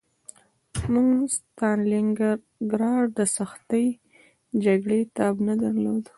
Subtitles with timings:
[0.93, 3.85] موږ د ستالینګراډ د سختې
[4.63, 6.03] جګړې تاب نه درلود